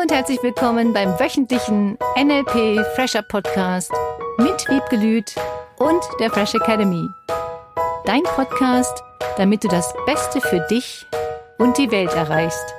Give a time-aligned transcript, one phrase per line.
[0.00, 3.92] Hallo und herzlich willkommen beim wöchentlichen NLP Fresher Podcast
[4.38, 5.34] mit Wiebgelüt
[5.76, 7.06] und der Fresh Academy.
[8.06, 9.02] Dein Podcast,
[9.36, 11.06] damit du das Beste für dich
[11.58, 12.74] und die Welt erreichst.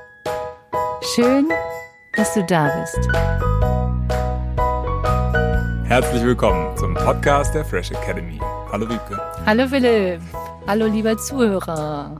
[1.14, 1.50] Schön,
[2.16, 3.08] dass du da bist.
[5.88, 8.40] Herzlich willkommen zum Podcast der Fresh Academy.
[8.72, 9.22] Hallo Wiebke.
[9.46, 10.22] Hallo Philipp.
[10.66, 12.20] Hallo lieber Zuhörer.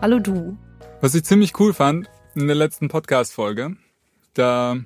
[0.00, 0.56] Hallo du.
[1.02, 3.76] Was ich ziemlich cool fand in der letzten Podcast-Folge,
[4.34, 4.78] da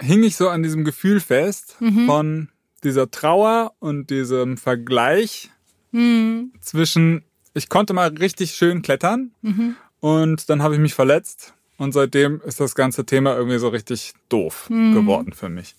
[0.00, 2.06] hing ich so an diesem Gefühl fest mhm.
[2.06, 2.48] von
[2.82, 5.50] dieser Trauer und diesem Vergleich
[5.92, 6.52] mhm.
[6.60, 9.76] zwischen, ich konnte mal richtig schön klettern mhm.
[10.00, 14.14] und dann habe ich mich verletzt und seitdem ist das ganze Thema irgendwie so richtig
[14.28, 14.94] doof mhm.
[14.94, 15.76] geworden für mich.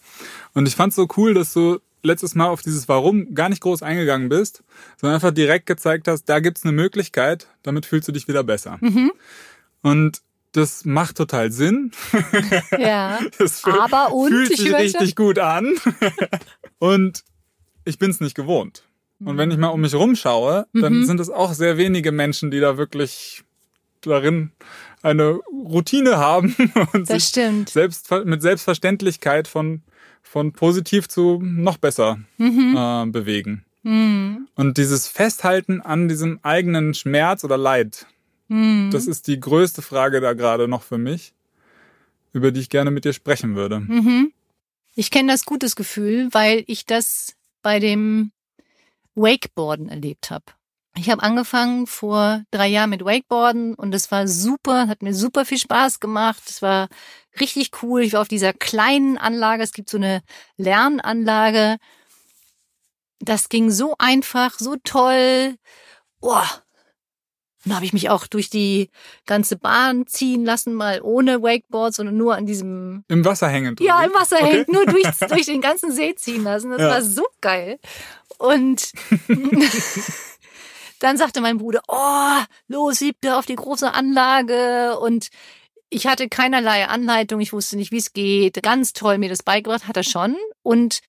[0.54, 3.62] Und ich fand es so cool, dass du letztes Mal auf dieses Warum gar nicht
[3.62, 4.64] groß eingegangen bist,
[4.98, 8.78] sondern einfach direkt gezeigt hast, da gibt's eine Möglichkeit, damit fühlst du dich wieder besser.
[8.82, 9.12] Mhm.
[9.84, 10.22] Und
[10.52, 11.92] das macht total Sinn.
[12.78, 13.20] Ja.
[13.38, 15.76] Das aber und fühlt sich richtig gut an.
[16.80, 17.24] Und
[17.86, 18.84] ich bin's nicht gewohnt.
[19.24, 21.06] Und wenn ich mal um mich rumschaue, dann mhm.
[21.06, 23.44] sind es auch sehr wenige Menschen, die da wirklich
[24.02, 24.52] darin
[25.04, 26.56] eine Routine haben
[26.94, 27.70] und das sich stimmt.
[27.70, 29.84] selbst mit Selbstverständlichkeit von
[30.24, 32.76] von positiv zu noch besser mhm.
[32.78, 33.66] äh, bewegen.
[33.84, 34.48] Mhm.
[34.56, 38.06] Und dieses Festhalten an diesem eigenen Schmerz oder Leid,
[38.52, 38.90] mhm.
[38.92, 41.34] das ist die größte Frage da gerade noch für mich,
[42.34, 43.80] über die ich gerne mit dir sprechen würde.
[43.80, 44.34] Mhm.
[44.96, 48.32] Ich kenne das gutes Gefühl, weil ich das bei dem
[49.16, 50.46] Wakeboarden erlebt habe.
[50.98, 55.46] Ich habe angefangen vor drei Jahren mit Wakeboarden und es war super, hat mir super
[55.46, 56.44] viel Spaß gemacht.
[56.48, 56.90] Es war
[57.40, 58.02] richtig cool.
[58.02, 59.64] Ich war auf dieser kleinen Anlage.
[59.64, 60.22] Es gibt so eine
[60.58, 61.78] Lernanlage.
[63.20, 65.56] Das ging so einfach, so toll.
[66.20, 66.46] Boah.
[67.64, 68.90] Dann habe ich mich auch durch die
[69.26, 73.04] ganze Bahn ziehen lassen, mal ohne Wakeboard, sondern nur an diesem.
[73.08, 73.80] Im Wasser hängend.
[73.80, 74.52] Ja, im Wasser okay.
[74.52, 76.72] hängend, nur durch, durch den ganzen See ziehen lassen.
[76.72, 76.90] Das ja.
[76.90, 77.80] war so geil.
[78.38, 78.92] Und
[81.02, 85.30] Dann sagte mein Bruder, oh, los, siebte auf die große Anlage und
[85.90, 88.62] ich hatte keinerlei Anleitung, ich wusste nicht, wie es geht.
[88.62, 90.38] Ganz toll mir das beigebracht, hat er schon.
[90.62, 91.02] Und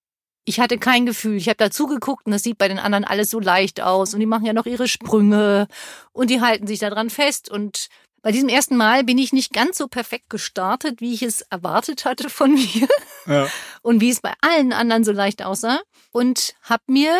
[0.44, 1.36] ich hatte kein Gefühl.
[1.36, 4.14] Ich habe da zugeguckt und das sieht bei den anderen alles so leicht aus.
[4.14, 5.68] Und die machen ja noch ihre Sprünge
[6.12, 7.48] und die halten sich da dran fest.
[7.48, 7.88] Und
[8.22, 12.04] bei diesem ersten Mal bin ich nicht ganz so perfekt gestartet, wie ich es erwartet
[12.04, 12.88] hatte von mir.
[13.26, 13.48] Ja.
[13.82, 15.80] Und wie es bei allen anderen so leicht aussah.
[16.10, 17.16] Und habe mir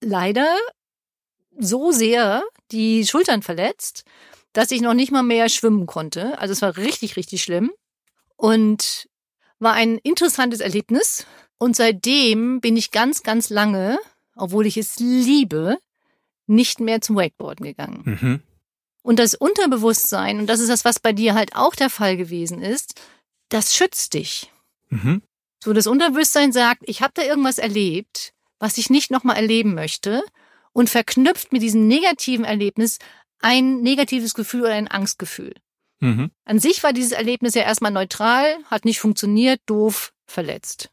[0.00, 0.56] leider
[1.58, 4.04] so sehr die Schultern verletzt,
[4.52, 6.38] dass ich noch nicht mal mehr schwimmen konnte.
[6.38, 7.72] Also es war richtig, richtig schlimm.
[8.36, 9.08] Und
[9.58, 11.26] war ein interessantes Erlebnis.
[11.64, 13.98] Und seitdem bin ich ganz, ganz lange,
[14.36, 15.78] obwohl ich es liebe,
[16.46, 18.02] nicht mehr zum Wakeboarden gegangen.
[18.04, 18.42] Mhm.
[19.00, 22.60] Und das Unterbewusstsein, und das ist das, was bei dir halt auch der Fall gewesen
[22.60, 23.00] ist,
[23.48, 24.52] das schützt dich.
[24.90, 25.22] Mhm.
[25.58, 30.22] So, das Unterbewusstsein sagt, ich habe da irgendwas erlebt, was ich nicht nochmal erleben möchte
[30.74, 32.98] und verknüpft mit diesem negativen Erlebnis
[33.40, 35.54] ein negatives Gefühl oder ein Angstgefühl.
[36.00, 36.30] Mhm.
[36.44, 40.90] An sich war dieses Erlebnis ja erstmal neutral, hat nicht funktioniert, doof, verletzt.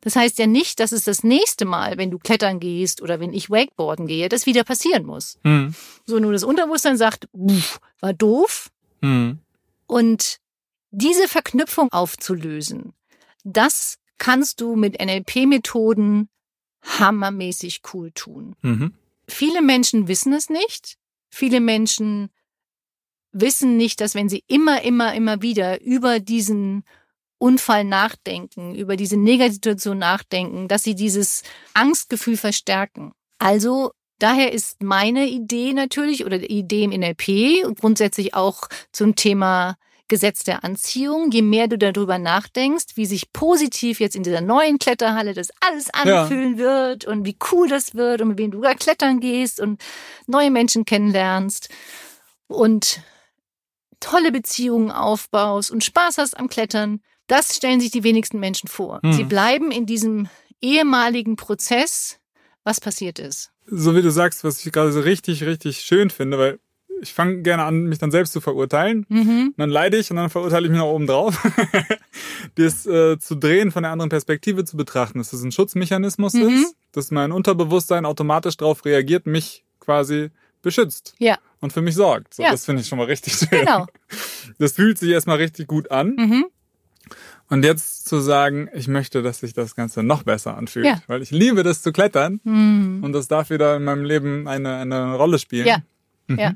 [0.00, 3.32] Das heißt ja nicht, dass es das nächste Mal, wenn du klettern gehst oder wenn
[3.32, 5.38] ich Wakeboarden gehe, das wieder passieren muss.
[5.42, 5.74] Mhm.
[6.06, 7.28] So nur das Unterbewusstsein sagt,
[8.00, 8.70] war doof.
[9.02, 9.38] Mhm.
[9.86, 10.38] Und
[10.90, 12.94] diese Verknüpfung aufzulösen,
[13.44, 16.28] das kannst du mit NLP-Methoden
[16.82, 18.56] hammermäßig cool tun.
[18.62, 18.94] Mhm.
[19.28, 20.96] Viele Menschen wissen es nicht.
[21.28, 22.30] Viele Menschen
[23.32, 26.84] wissen nicht, dass wenn sie immer, immer, immer wieder über diesen
[27.40, 31.42] Unfall nachdenken, über diese Negativsituation nachdenken, dass sie dieses
[31.72, 33.12] Angstgefühl verstärken.
[33.38, 39.76] Also daher ist meine Idee natürlich oder die Idee im NLP grundsätzlich auch zum Thema
[40.08, 41.30] Gesetz der Anziehung.
[41.30, 45.88] Je mehr du darüber nachdenkst, wie sich positiv jetzt in dieser neuen Kletterhalle das alles
[45.94, 46.64] anfühlen ja.
[46.64, 49.80] wird und wie cool das wird und mit wem du da klettern gehst und
[50.26, 51.70] neue Menschen kennenlernst
[52.48, 53.00] und
[54.00, 57.00] tolle Beziehungen aufbaust und Spaß hast am Klettern,
[57.30, 59.00] das stellen sich die wenigsten Menschen vor.
[59.02, 59.12] Hm.
[59.12, 60.28] Sie bleiben in diesem
[60.60, 62.18] ehemaligen Prozess,
[62.64, 63.50] was passiert ist.
[63.66, 66.58] So wie du sagst, was ich gerade so richtig, richtig schön finde, weil
[67.00, 69.06] ich fange gerne an, mich dann selbst zu verurteilen.
[69.08, 69.54] Mhm.
[69.56, 71.40] dann leide ich und dann verurteile ich mich nach oben drauf.
[72.56, 76.48] das äh, zu drehen, von der anderen Perspektive zu betrachten, dass das ein Schutzmechanismus mhm.
[76.48, 80.30] ist, dass mein Unterbewusstsein automatisch darauf reagiert, mich quasi
[80.62, 81.14] beschützt.
[81.18, 81.38] Ja.
[81.60, 82.34] Und für mich sorgt.
[82.34, 82.50] So, ja.
[82.50, 83.48] Das finde ich schon mal richtig schön.
[83.50, 83.86] Genau.
[84.58, 86.16] Das fühlt sich erstmal richtig gut an.
[86.16, 86.46] Mhm.
[87.50, 90.86] Und jetzt zu sagen, ich möchte, dass sich das Ganze noch besser anfühlt.
[90.86, 91.02] Ja.
[91.08, 92.40] Weil ich liebe das zu klettern.
[92.44, 93.00] Mhm.
[93.02, 95.66] Und das darf wieder in meinem Leben eine, eine Rolle spielen.
[95.66, 95.82] Ja.
[96.28, 96.38] Mhm.
[96.38, 96.54] Ja.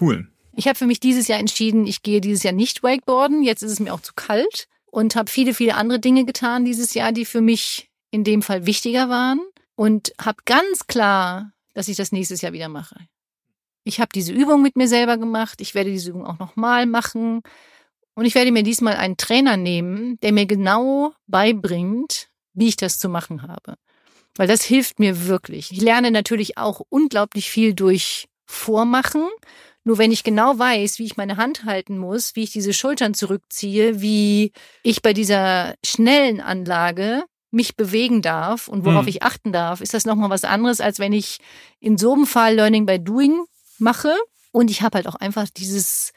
[0.00, 0.26] Cool.
[0.56, 3.42] Ich habe für mich dieses Jahr entschieden, ich gehe dieses Jahr nicht Wakeboarden.
[3.42, 4.66] Jetzt ist es mir auch zu kalt.
[4.90, 8.66] und habe viele, viele andere Dinge getan dieses Jahr, die für mich in dem Fall
[8.66, 9.40] wichtiger waren
[9.74, 12.96] und habe ganz klar, dass ich das nächstes Jahr wieder mache.
[13.84, 15.60] Ich habe diese Übung mit mir selber gemacht.
[15.60, 17.42] Ich werde diese Übung auch nochmal machen.
[18.18, 22.98] Und ich werde mir diesmal einen Trainer nehmen, der mir genau beibringt, wie ich das
[22.98, 23.74] zu machen habe.
[24.34, 25.70] Weil das hilft mir wirklich.
[25.70, 29.22] Ich lerne natürlich auch unglaublich viel durch Vormachen.
[29.84, 33.14] Nur wenn ich genau weiß, wie ich meine Hand halten muss, wie ich diese Schultern
[33.14, 34.50] zurückziehe, wie
[34.82, 37.22] ich bei dieser schnellen Anlage
[37.52, 39.10] mich bewegen darf und worauf hm.
[39.10, 41.38] ich achten darf, ist das nochmal was anderes, als wenn ich
[41.78, 43.44] in so einem Fall Learning by Doing
[43.78, 44.12] mache.
[44.50, 46.12] Und ich habe halt auch einfach dieses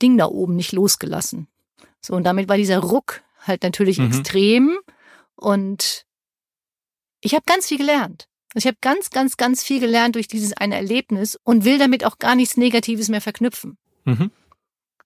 [0.00, 1.48] Ding da oben nicht losgelassen.
[2.00, 4.06] So, und damit war dieser Ruck halt natürlich mhm.
[4.06, 4.78] extrem.
[5.36, 6.06] Und
[7.20, 8.28] ich habe ganz viel gelernt.
[8.54, 12.18] Ich habe ganz, ganz, ganz viel gelernt durch dieses eine Erlebnis und will damit auch
[12.18, 13.78] gar nichts Negatives mehr verknüpfen.
[14.04, 14.30] Mhm.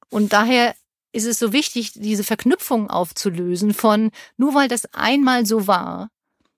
[0.08, 0.75] Und daher
[1.12, 6.11] ist es so wichtig, diese Verknüpfung aufzulösen von, nur weil das einmal so war,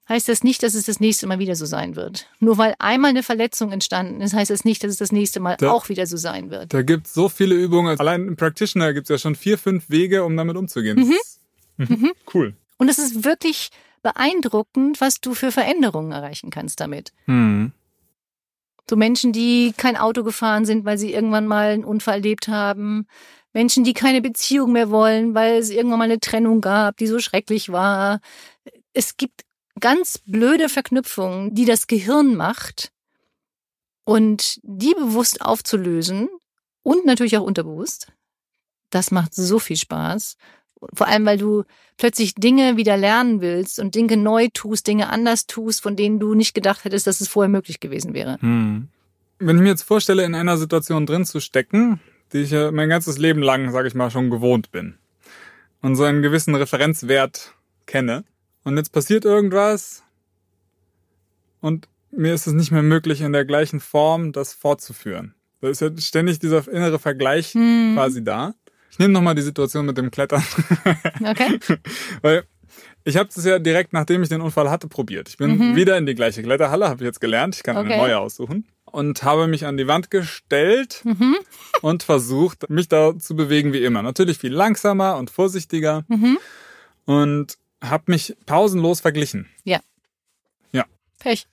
[0.08, 2.28] heißt das nicht, dass es das nächste Mal wieder so sein wird.
[2.38, 5.56] Nur weil einmal eine Verletzung entstanden ist, heißt das nicht, dass es das nächste Mal
[5.58, 6.72] da, auch wieder so sein wird.
[6.72, 7.98] Da gibt es so viele Übungen.
[7.98, 10.98] Allein im Practitioner gibt es ja schon vier, fünf Wege, um damit umzugehen.
[10.98, 11.14] Mhm.
[11.76, 11.86] Mhm.
[11.88, 12.12] mhm.
[12.32, 12.54] Cool.
[12.78, 13.70] Und es ist wirklich
[14.02, 17.12] beeindruckend, was du für Veränderungen erreichen kannst damit.
[17.26, 17.72] Mhm.
[18.88, 23.08] So Menschen, die kein Auto gefahren sind, weil sie irgendwann mal einen Unfall erlebt haben.
[23.52, 27.18] Menschen, die keine Beziehung mehr wollen, weil es irgendwann mal eine Trennung gab, die so
[27.18, 28.20] schrecklich war.
[28.92, 29.45] Es gibt
[29.80, 32.92] ganz blöde Verknüpfungen, die das Gehirn macht
[34.04, 36.28] und die bewusst aufzulösen
[36.82, 38.12] und natürlich auch unterbewusst.
[38.90, 40.36] Das macht so viel Spaß.
[40.92, 41.64] Vor allem, weil du
[41.96, 46.34] plötzlich Dinge wieder lernen willst und Dinge neu tust, Dinge anders tust, von denen du
[46.34, 48.38] nicht gedacht hättest, dass es vorher möglich gewesen wäre.
[48.40, 48.88] Hm.
[49.38, 52.00] Wenn ich mir jetzt vorstelle, in einer Situation drin zu stecken,
[52.32, 54.96] die ich mein ganzes Leben lang, sage ich mal, schon gewohnt bin
[55.82, 57.54] und so einen gewissen Referenzwert
[57.86, 58.24] kenne,
[58.66, 60.02] und jetzt passiert irgendwas
[61.60, 65.34] und mir ist es nicht mehr möglich, in der gleichen Form das fortzuführen.
[65.60, 67.92] Da ist ja ständig dieser innere Vergleich hm.
[67.94, 68.54] quasi da.
[68.90, 70.42] Ich nehme nochmal die Situation mit dem Klettern.
[71.24, 71.58] Okay.
[72.22, 72.44] Weil
[73.04, 75.28] ich habe es ja direkt, nachdem ich den Unfall hatte, probiert.
[75.28, 75.76] Ich bin mhm.
[75.76, 77.54] wieder in die gleiche Kletterhalle, habe ich jetzt gelernt.
[77.54, 77.92] Ich kann okay.
[77.92, 78.66] eine neue aussuchen.
[78.84, 81.36] Und habe mich an die Wand gestellt mhm.
[81.82, 84.02] und versucht, mich da zu bewegen wie immer.
[84.02, 86.04] Natürlich viel langsamer und vorsichtiger.
[86.08, 86.38] Mhm.
[87.04, 89.46] Und habe mich pausenlos verglichen.
[89.64, 89.80] Ja.
[90.72, 90.84] Ja.
[91.18, 91.46] Pech.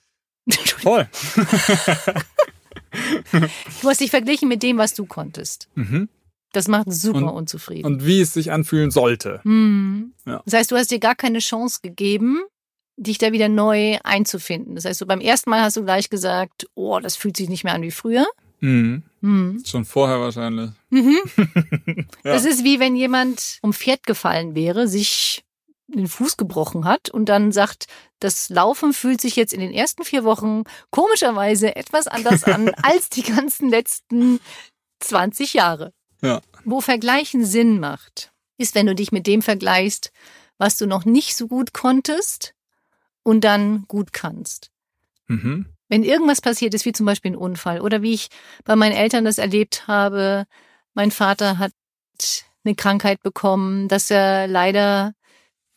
[0.81, 1.07] Voll.
[3.81, 5.69] du hast dich verglichen mit dem, was du konntest.
[5.75, 6.09] Mhm.
[6.51, 7.85] Das macht super und, unzufrieden.
[7.85, 9.41] Und wie es sich anfühlen sollte.
[9.43, 10.13] Mhm.
[10.25, 10.41] Ja.
[10.45, 12.43] Das heißt, du hast dir gar keine Chance gegeben,
[12.95, 14.75] dich da wieder neu einzufinden.
[14.75, 17.63] Das heißt, so beim ersten Mal hast du gleich gesagt, oh, das fühlt sich nicht
[17.63, 18.27] mehr an wie früher.
[18.59, 19.01] Mhm.
[19.21, 19.63] Mhm.
[19.65, 20.69] Schon vorher wahrscheinlich.
[20.89, 21.17] Mhm.
[21.87, 22.03] ja.
[22.23, 25.43] Das ist wie wenn jemand um Pferd gefallen wäre, sich
[25.87, 27.87] den Fuß gebrochen hat und dann sagt,
[28.19, 33.09] das Laufen fühlt sich jetzt in den ersten vier Wochen komischerweise etwas anders an als
[33.09, 34.39] die ganzen letzten
[34.99, 35.93] 20 Jahre.
[36.21, 36.41] Ja.
[36.63, 40.11] Wo Vergleichen Sinn macht, ist, wenn du dich mit dem vergleichst,
[40.57, 42.53] was du noch nicht so gut konntest
[43.23, 44.71] und dann gut kannst.
[45.27, 45.65] Mhm.
[45.89, 48.29] Wenn irgendwas passiert ist, wie zum Beispiel ein Unfall oder wie ich
[48.63, 50.45] bei meinen Eltern das erlebt habe,
[50.93, 51.73] mein Vater hat
[52.63, 55.13] eine Krankheit bekommen, dass er leider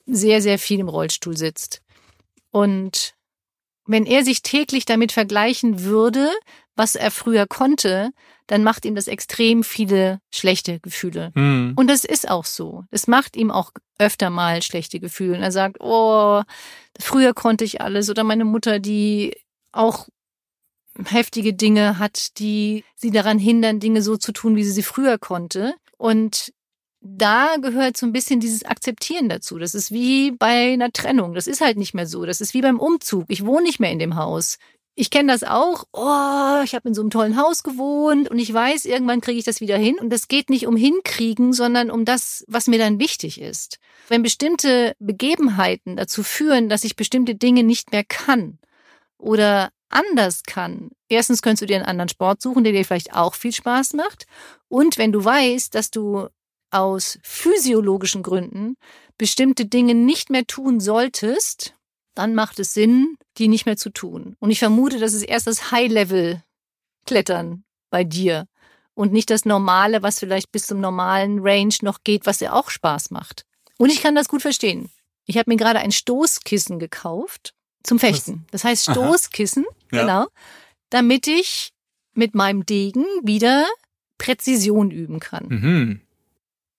[0.06, 1.82] sehr, sehr viel im Rollstuhl sitzt.
[2.50, 3.14] Und
[3.86, 6.30] wenn er sich täglich damit vergleichen würde,
[6.75, 8.10] was er früher konnte,
[8.46, 11.32] dann macht ihm das extrem viele schlechte Gefühle.
[11.34, 11.72] Mhm.
[11.76, 12.84] Und das ist auch so.
[12.90, 15.36] Es macht ihm auch öfter mal schlechte Gefühle.
[15.36, 16.42] Und er sagt, oh,
[16.98, 18.10] früher konnte ich alles.
[18.10, 19.36] Oder meine Mutter, die
[19.72, 20.08] auch
[21.04, 25.18] heftige Dinge hat, die sie daran hindern, Dinge so zu tun, wie sie sie früher
[25.18, 25.75] konnte.
[25.96, 26.52] Und
[27.08, 29.58] da gehört so ein bisschen dieses Akzeptieren dazu.
[29.58, 31.34] Das ist wie bei einer Trennung.
[31.34, 32.25] Das ist halt nicht mehr so.
[32.25, 33.25] Das ist wie beim Umzug.
[33.28, 34.58] Ich wohne nicht mehr in dem Haus.
[34.98, 35.84] Ich kenne das auch.
[35.92, 39.44] Oh, ich habe in so einem tollen Haus gewohnt und ich weiß, irgendwann kriege ich
[39.44, 39.96] das wieder hin.
[40.00, 43.78] Und das geht nicht um hinkriegen, sondern um das, was mir dann wichtig ist.
[44.08, 48.58] Wenn bestimmte Begebenheiten dazu führen, dass ich bestimmte Dinge nicht mehr kann
[49.18, 50.90] oder anders kann.
[51.08, 54.26] Erstens könntest du dir einen anderen Sport suchen, der dir vielleicht auch viel Spaß macht.
[54.68, 56.28] Und wenn du weißt, dass du
[56.70, 58.76] aus physiologischen Gründen
[59.18, 61.75] bestimmte Dinge nicht mehr tun solltest,
[62.14, 64.37] dann macht es Sinn, die nicht mehr zu tun.
[64.40, 68.46] Und ich vermute, das ist erst das High-Level-Klettern bei dir
[68.94, 72.70] und nicht das Normale, was vielleicht bis zum normalen Range noch geht, was ja auch
[72.70, 73.44] Spaß macht.
[73.78, 74.90] Und ich kann das gut verstehen.
[75.26, 78.46] Ich habe mir gerade ein Stoßkissen gekauft zum Fechten.
[78.50, 80.00] Das heißt Stoßkissen, ja.
[80.00, 80.26] genau,
[80.90, 81.73] damit ich
[82.14, 83.66] mit meinem Degen wieder
[84.18, 85.46] Präzision üben kann.
[85.49, 86.00] Mhm.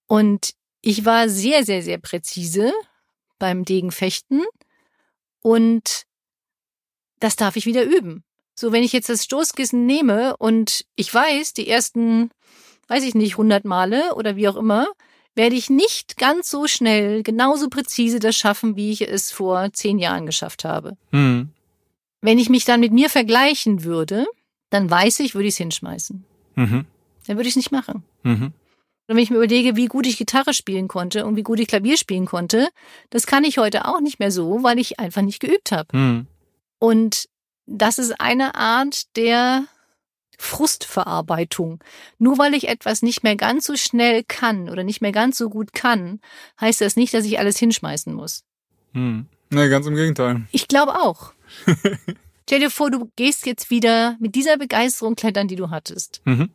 [0.08, 2.74] Und ich war sehr, sehr, sehr präzise
[3.40, 4.44] beim Degenfechten
[5.42, 6.04] und
[7.20, 8.24] das darf ich wieder üben.
[8.56, 12.32] So, wenn ich jetzt das Stoßkissen nehme und ich weiß, die ersten,
[12.88, 14.88] weiß ich nicht, 100 Male oder wie auch immer,
[15.36, 20.00] werde ich nicht ganz so schnell, genauso präzise das schaffen, wie ich es vor zehn
[20.00, 20.98] Jahren geschafft habe.
[21.12, 21.50] Mhm.
[22.22, 24.26] Wenn ich mich dann mit mir vergleichen würde,
[24.72, 26.26] dann weiß ich, würde ich es hinschmeißen.
[26.56, 26.86] Mhm.
[27.28, 28.04] Dann würde ich es nicht machen.
[28.24, 28.54] Mhm.
[29.08, 31.68] Und wenn ich mir überlege, wie gut ich Gitarre spielen konnte und wie gut ich
[31.68, 32.68] Klavier spielen konnte,
[33.10, 35.96] das kann ich heute auch nicht mehr so, weil ich einfach nicht geübt habe.
[35.98, 36.28] Mhm.
[36.80, 37.30] Und
[37.66, 39.66] das ist eine Art der
[40.38, 41.84] Frustverarbeitung.
[42.20, 45.50] Nur weil ich etwas nicht mehr ganz so schnell kann oder nicht mehr ganz so
[45.50, 46.20] gut kann,
[46.60, 48.44] heißt das nicht, dass ich alles hinschmeißen muss.
[48.94, 49.26] Mhm.
[49.50, 50.46] Nee, ganz im Gegenteil.
[50.52, 51.32] Ich glaube auch.
[52.44, 56.22] Stell dir vor, du gehst jetzt wieder mit dieser Begeisterung klettern, die du hattest.
[56.26, 56.50] Mhm.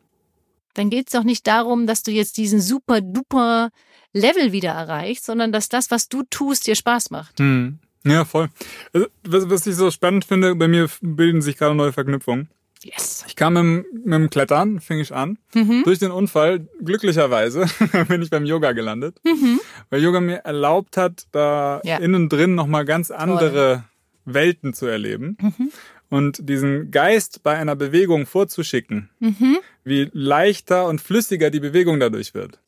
[0.74, 3.70] Dann geht es doch nicht darum, dass du jetzt diesen super duper
[4.12, 7.38] Level wieder erreichst, sondern dass das, was du tust, dir Spaß macht.
[7.40, 7.78] Mhm.
[8.04, 8.48] Ja, voll.
[8.92, 12.48] Also, was, was ich so spannend finde, bei mir bilden sich gerade neue Verknüpfungen.
[12.82, 13.24] Yes.
[13.28, 15.38] Ich kam mit, dem- mit dem Klettern, fing ich an.
[15.54, 15.84] Mhm.
[15.84, 17.66] Durch den Unfall, glücklicherweise,
[18.08, 19.20] bin ich beim Yoga gelandet.
[19.24, 19.60] Mhm.
[19.88, 21.98] Weil Yoga mir erlaubt hat, da Ja.
[21.98, 23.84] innen drin nochmal ganz andere
[24.24, 25.36] Welten zu erleben.
[25.40, 25.70] Mhm.
[26.12, 29.56] Und diesen Geist bei einer Bewegung vorzuschicken, Mhm.
[29.82, 32.60] wie leichter und flüssiger die Bewegung dadurch wird.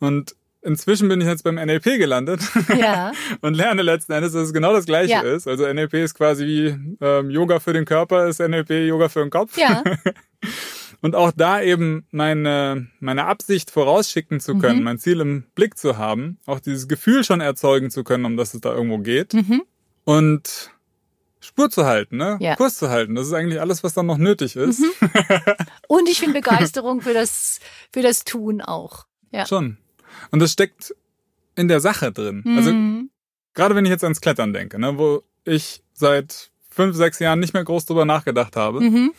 [0.00, 2.40] Und inzwischen bin ich jetzt beim NLP gelandet
[2.78, 3.12] Ja.
[3.42, 5.20] und lerne letzten Endes, dass es genau das Gleiche Ja.
[5.20, 5.46] ist.
[5.46, 9.30] Also NLP ist quasi wie ähm, Yoga für den Körper, ist NLP Yoga für den
[9.30, 9.58] Kopf.
[9.58, 9.82] Ja.
[11.02, 14.84] Und auch da eben meine, meine Absicht vorausschicken zu können, Mhm.
[14.84, 18.54] mein Ziel im Blick zu haben, auch dieses Gefühl schon erzeugen zu können, um das
[18.54, 19.34] es da irgendwo geht.
[19.34, 19.62] Mhm.
[20.04, 20.70] Und
[21.44, 22.36] Spur zu halten, ne?
[22.40, 22.54] Ja.
[22.56, 23.14] Kurs zu halten.
[23.16, 24.78] Das ist eigentlich alles, was dann noch nötig ist.
[24.80, 24.90] Mhm.
[25.88, 27.58] Und ich finde Begeisterung für das,
[27.92, 29.06] für das Tun auch.
[29.32, 29.44] Ja.
[29.46, 29.76] Schon.
[30.30, 30.94] Und das steckt
[31.56, 32.44] in der Sache drin.
[32.56, 33.10] Also Mhm.
[33.54, 37.52] gerade wenn ich jetzt ans Klettern denke, ne, wo ich seit fünf, sechs Jahren nicht
[37.54, 38.80] mehr groß drüber nachgedacht habe.
[38.80, 39.12] Mhm.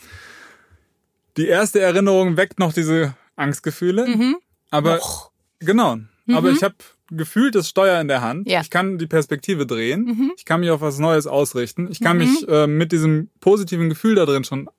[1.37, 4.07] Die erste Erinnerung weckt noch diese Angstgefühle.
[4.07, 4.37] Mhm.
[4.69, 5.31] Aber Och.
[5.59, 5.97] genau.
[6.31, 6.75] Aber ich habe
[7.11, 8.47] gefühlt das Steuer in der Hand.
[8.49, 8.61] Ja.
[8.61, 10.05] Ich kann die Perspektive drehen.
[10.05, 10.31] Mhm.
[10.37, 11.87] Ich kann mich auf was Neues ausrichten.
[11.91, 12.23] Ich kann Mhm.
[12.23, 14.69] mich äh, mit diesem positiven Gefühl da drin schon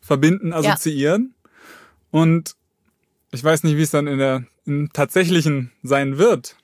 [0.00, 1.34] verbinden, assoziieren.
[2.10, 2.54] Und
[3.32, 6.56] ich weiß nicht, wie es dann in der im tatsächlichen sein wird.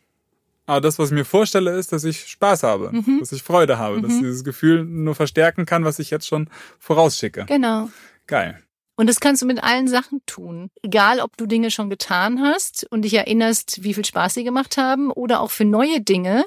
[0.66, 3.18] Aber das, was ich mir vorstelle, ist, dass ich Spaß habe, Mhm.
[3.20, 6.48] dass ich Freude habe, dass dieses Gefühl nur verstärken kann, was ich jetzt schon
[6.78, 7.44] vorausschicke.
[7.46, 7.90] Genau.
[8.28, 8.60] Geil.
[8.96, 10.70] Und das kannst du mit allen Sachen tun.
[10.82, 14.76] Egal, ob du Dinge schon getan hast und dich erinnerst, wie viel Spaß sie gemacht
[14.76, 16.44] haben oder auch für neue Dinge.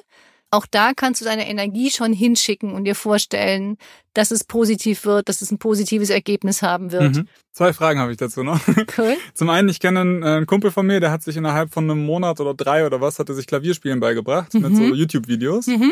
[0.51, 3.77] Auch da kannst du deine Energie schon hinschicken und dir vorstellen,
[4.13, 7.15] dass es positiv wird, dass es ein positives Ergebnis haben wird.
[7.15, 7.27] Mhm.
[7.51, 8.61] Zwei Fragen habe ich dazu noch.
[8.97, 9.17] Cool.
[9.33, 11.89] Zum einen, ich kenne einen, äh, einen Kumpel von mir, der hat sich innerhalb von
[11.89, 14.75] einem Monat oder drei oder was, hat er sich Klavierspielen beigebracht mit Mhm.
[14.75, 15.67] so YouTube-Videos.
[15.67, 15.91] Mhm.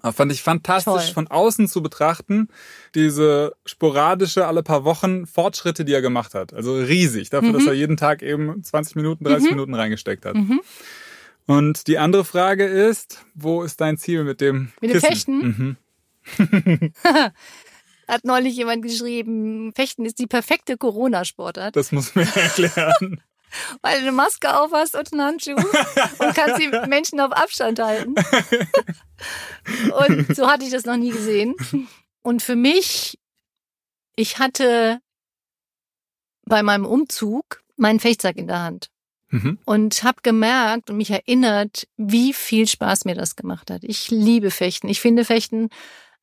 [0.00, 1.12] Aber Fand ich fantastisch Toll.
[1.14, 2.48] von außen zu betrachten,
[2.94, 6.54] diese sporadische, alle paar Wochen Fortschritte, die er gemacht hat.
[6.54, 7.52] Also riesig, dafür, Mhm.
[7.54, 9.56] dass er jeden Tag eben 20 Minuten, 30 Mhm.
[9.56, 10.36] Minuten reingesteckt hat.
[10.36, 10.60] Mhm.
[11.46, 15.00] Und die andere Frage ist, wo ist dein Ziel mit dem Mit dem?
[15.00, 15.38] Fechten?
[15.38, 15.76] Mhm.
[18.06, 23.20] Hat neulich jemand geschrieben, Fechten ist die perfekte Corona-Sportart, Das muss mir erklären.
[23.82, 27.78] weil du eine Maske auf hast und einen Handschuh und kannst die Menschen auf Abstand
[27.80, 28.14] halten.
[30.06, 31.56] Und so hatte ich das noch nie gesehen.
[32.22, 33.18] Und für mich,
[34.16, 35.00] ich hatte
[36.44, 38.90] bei meinem Umzug meinen Fechtsack in der Hand
[39.30, 39.58] Mhm.
[39.66, 43.84] und habe gemerkt und mich erinnert, wie viel Spaß mir das gemacht hat.
[43.84, 44.88] Ich liebe Fechten.
[44.88, 45.68] Ich finde Fechten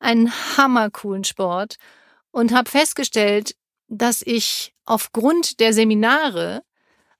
[0.00, 1.76] einen hammercoolen Sport
[2.32, 3.54] und habe festgestellt,
[3.86, 6.62] dass ich aufgrund der Seminare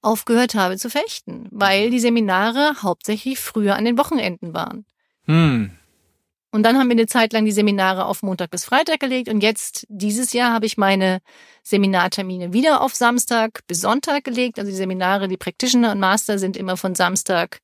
[0.03, 4.87] aufgehört habe zu fechten, weil die Seminare hauptsächlich früher an den Wochenenden waren.
[5.25, 5.71] Hm.
[6.53, 9.43] Und dann haben wir eine Zeit lang die Seminare auf Montag bis Freitag gelegt und
[9.43, 11.21] jetzt dieses Jahr habe ich meine
[11.63, 14.59] Seminartermine wieder auf Samstag bis Sonntag gelegt.
[14.59, 17.61] Also die Seminare, die Practitioner und Master sind immer von Samstag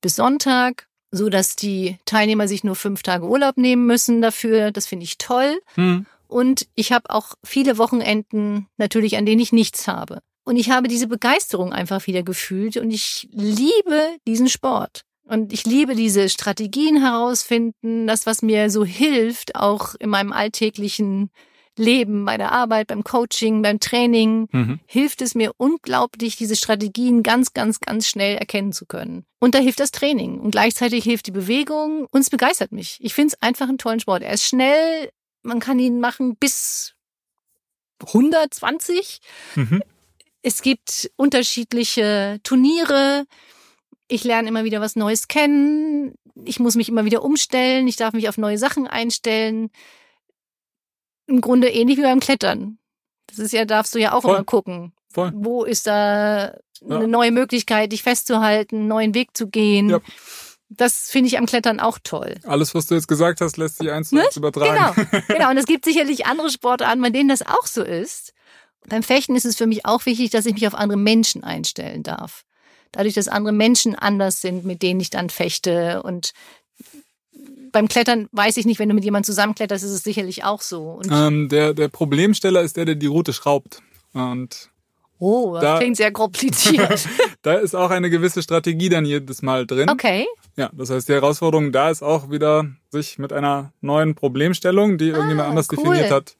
[0.00, 4.72] bis Sonntag, so dass die Teilnehmer sich nur fünf Tage Urlaub nehmen müssen dafür.
[4.72, 5.60] Das finde ich toll.
[5.74, 6.06] Hm.
[6.26, 10.20] Und ich habe auch viele Wochenenden natürlich, an denen ich nichts habe.
[10.44, 15.02] Und ich habe diese Begeisterung einfach wieder gefühlt und ich liebe diesen Sport.
[15.24, 21.30] Und ich liebe diese Strategien herausfinden, das, was mir so hilft, auch in meinem alltäglichen
[21.78, 24.80] Leben, bei der Arbeit, beim Coaching, beim Training, Mhm.
[24.84, 29.24] hilft es mir unglaublich, diese Strategien ganz, ganz, ganz schnell erkennen zu können.
[29.38, 32.98] Und da hilft das Training und gleichzeitig hilft die Bewegung und es begeistert mich.
[33.00, 34.22] Ich finde es einfach einen tollen Sport.
[34.22, 35.10] Er ist schnell,
[35.42, 36.94] man kann ihn machen bis
[38.12, 39.20] 120.
[39.54, 39.82] Mhm.
[40.42, 43.24] Es gibt unterschiedliche Turniere.
[44.08, 46.14] Ich lerne immer wieder was Neues kennen.
[46.44, 47.86] Ich muss mich immer wieder umstellen.
[47.88, 49.70] Ich darf mich auf neue Sachen einstellen.
[51.26, 52.78] Im Grunde ähnlich wie beim Klettern.
[53.28, 54.34] Das ist ja, darfst du ja auch Voll.
[54.36, 54.92] immer gucken.
[55.08, 55.30] Voll.
[55.34, 57.06] Wo ist da eine Ja.
[57.06, 59.90] neue Möglichkeit, dich festzuhalten, einen neuen Weg zu gehen?
[59.90, 60.00] Ja.
[60.68, 62.34] Das finde ich am Klettern auch toll.
[62.44, 64.94] Alles, was du jetzt gesagt hast, lässt sich eins zu eins übertragen.
[65.10, 65.50] Genau, genau.
[65.50, 68.32] Und es gibt sicherlich andere Sportarten, bei denen das auch so ist.
[68.88, 72.02] Beim Fechten ist es für mich auch wichtig, dass ich mich auf andere Menschen einstellen
[72.02, 72.44] darf.
[72.90, 76.02] Dadurch, dass andere Menschen anders sind, mit denen ich dann fechte.
[76.02, 76.32] Und
[77.72, 80.90] beim Klettern weiß ich nicht, wenn du mit jemandem zusammenkletterst, ist es sicherlich auch so.
[80.90, 83.80] Und, Ähm, der, der Problemsteller ist der, der die Route schraubt.
[84.12, 84.68] Und
[85.18, 87.08] oh, das da- klingt sehr kompliziert.
[87.42, 89.88] da ist auch eine gewisse Strategie dann jedes Mal drin.
[89.88, 90.26] Okay.
[90.56, 95.08] Ja, das heißt, die Herausforderung da ist auch wieder, sich mit einer neuen Problemstellung, die
[95.08, 95.76] irgendjemand Ah, anders cool.
[95.94, 96.36] definiert hat,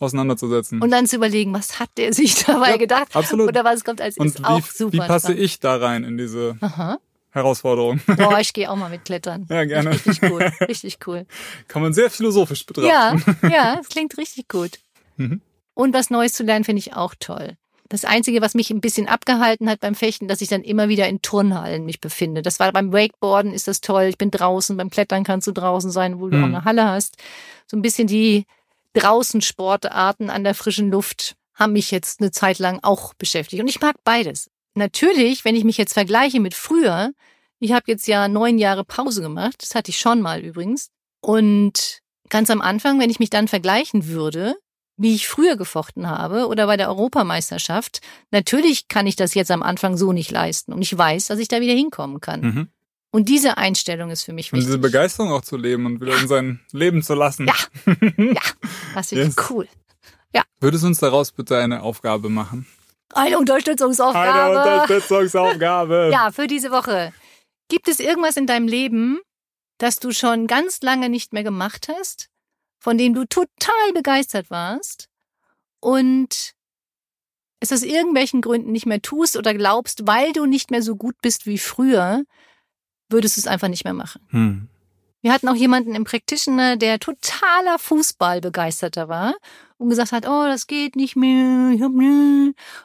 [0.00, 0.80] auseinanderzusetzen.
[0.82, 3.14] Und dann zu überlegen, was hat der sich dabei Ja, gedacht?
[3.14, 3.48] absolut.
[3.48, 4.92] Oder was kommt als Und ist auch wie, super.
[4.92, 5.42] wie passe spannend.
[5.42, 6.98] ich da rein in diese Aha.
[7.30, 8.00] Herausforderung?
[8.06, 9.46] Boah, ich gehe auch mal mit Klettern.
[9.48, 9.90] Ja, gerne.
[9.90, 10.42] Richtig cool.
[10.68, 11.26] Richtig cool.
[11.68, 12.88] Kann man sehr philosophisch betrachten.
[13.42, 14.78] Ja, ja, das klingt richtig gut.
[15.16, 15.40] Mhm.
[15.74, 17.56] Und was Neues zu lernen, finde ich auch toll.
[17.88, 21.08] Das Einzige, was mich ein bisschen abgehalten hat beim Fechten, dass ich dann immer wieder
[21.08, 22.40] in Turnhallen mich befinde.
[22.42, 24.04] Das war beim Wakeboarden ist das toll.
[24.04, 24.76] Ich bin draußen.
[24.76, 26.42] Beim Klettern kannst du draußen sein, wo du Mhm.
[26.44, 27.16] auch eine Halle hast.
[27.66, 28.46] So ein bisschen die
[28.94, 33.62] draußen Sportarten an der frischen Luft haben mich jetzt eine Zeit lang auch beschäftigt.
[33.62, 34.50] Und ich mag beides.
[34.74, 37.12] Natürlich, wenn ich mich jetzt vergleiche mit früher,
[37.58, 39.56] ich habe jetzt ja neun Jahre Pause gemacht.
[39.62, 40.90] Das hatte ich schon mal übrigens.
[41.20, 44.56] Und ganz am Anfang, wenn ich mich dann vergleichen würde,
[44.96, 49.62] wie ich früher gefochten habe oder bei der Europameisterschaft, natürlich kann ich das jetzt am
[49.62, 50.72] Anfang so nicht leisten.
[50.72, 52.40] Und ich weiß, dass ich da wieder hinkommen kann.
[52.40, 52.68] Mhm.
[53.12, 54.66] Und diese Einstellung ist für mich Und wichtig.
[54.68, 57.46] diese Begeisterung auch zu leben und wieder in sein Leben zu lassen.
[57.46, 57.54] Ja.
[58.94, 59.50] Das finde ich Yes.
[59.50, 59.68] cool.
[60.62, 62.66] Würdest du uns daraus bitte eine Aufgabe machen?
[63.14, 64.60] Eine Unterstützungsaufgabe.
[64.60, 66.10] Eine Unterstützungsaufgabe.
[66.12, 67.12] Ja, für diese Woche.
[67.68, 69.20] Gibt es irgendwas in deinem Leben,
[69.78, 72.28] das du schon ganz lange nicht mehr gemacht hast,
[72.78, 75.08] von dem du total begeistert warst
[75.80, 76.52] und
[77.60, 81.14] es aus irgendwelchen Gründen nicht mehr tust oder glaubst, weil du nicht mehr so gut
[81.22, 82.24] bist wie früher,
[83.10, 84.20] würdest du es einfach nicht mehr machen?
[84.30, 84.68] Hm.
[85.22, 89.34] Wir hatten auch jemanden im Practitioner, der totaler Fußballbegeisterter war
[89.76, 91.76] und gesagt hat, oh, das geht nicht mehr,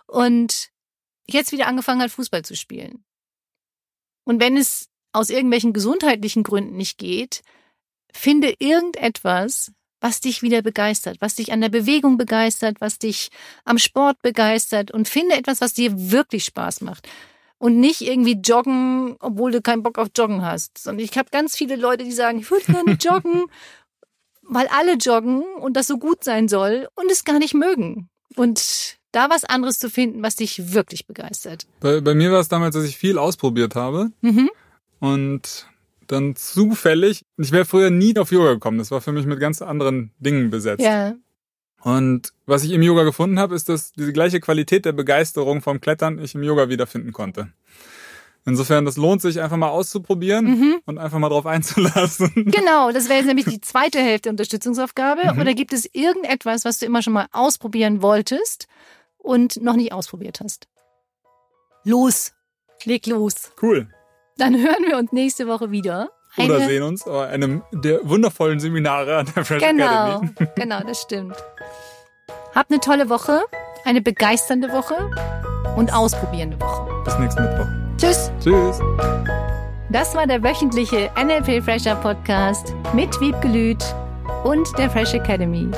[0.08, 0.70] und
[1.28, 3.04] jetzt wieder angefangen hat, Fußball zu spielen.
[4.26, 7.42] Und wenn es aus irgendwelchen gesundheitlichen Gründen nicht geht,
[8.12, 13.30] finde irgendetwas, was dich wieder begeistert, was dich an der Bewegung begeistert, was dich
[13.64, 17.08] am Sport begeistert und finde etwas, was dir wirklich Spaß macht.
[17.58, 20.88] Und nicht irgendwie joggen, obwohl du keinen Bock auf Joggen hast.
[20.88, 23.46] Und ich habe ganz viele Leute, die sagen, ich würde gerne joggen,
[24.44, 28.10] weil alle joggen und das so gut sein soll und es gar nicht mögen.
[28.36, 31.66] Und da was anderes zu finden, was dich wirklich begeistert.
[31.80, 34.50] Bei, bei mir war es damals, dass ich viel ausprobiert habe Mhm.
[35.00, 35.68] und
[36.08, 38.78] dann zufällig, ich wäre früher nie auf Yoga gekommen.
[38.78, 40.84] Das war für mich mit ganz anderen Dingen besetzt.
[40.84, 41.16] Ja.
[41.86, 45.80] Und was ich im Yoga gefunden habe, ist, dass diese gleiche Qualität der Begeisterung vom
[45.80, 47.50] Klettern ich im Yoga wiederfinden konnte.
[48.44, 50.76] Insofern, das lohnt sich einfach mal auszuprobieren Mhm.
[50.88, 52.32] und einfach mal drauf einzulassen.
[52.52, 55.32] Genau, das wäre jetzt nämlich die zweite Hälfte der Unterstützungsaufgabe.
[55.36, 55.40] Mhm.
[55.40, 58.66] Oder gibt es irgendetwas, was du immer schon mal ausprobieren wolltest
[59.20, 60.68] und noch nicht ausprobiert hast?
[61.84, 62.34] Los,
[62.84, 63.52] leg los.
[63.62, 63.90] Cool.
[64.38, 66.10] Dann hören wir uns nächste Woche wieder.
[66.38, 70.32] Oder sehen uns bei einem der wundervollen Seminare an der Fresh Genau, Academy.
[70.56, 71.36] genau, das stimmt.
[72.54, 73.42] Habt eine tolle Woche,
[73.86, 74.96] eine begeisternde Woche
[75.76, 77.04] und ausprobierende Woche.
[77.04, 77.68] Bis nächsten Mittwoch.
[77.98, 78.32] Tschüss.
[78.42, 78.80] Tschüss.
[79.90, 83.84] Das war der wöchentliche NLP Fresher Podcast mit Wiebgelüt
[84.44, 85.70] und der Fresh Academy.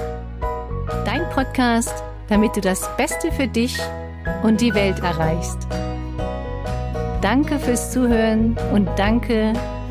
[1.05, 3.77] Dein Podcast, damit du das Beste für dich
[4.43, 5.67] und die Welt erreichst.
[7.21, 9.53] Danke fürs Zuhören und danke